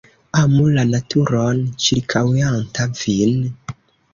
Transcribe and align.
Amu 0.37 0.63
la 0.75 0.85
naturon 0.93 1.61
ĉirkaŭanta 1.85 2.89
vin. 3.03 3.37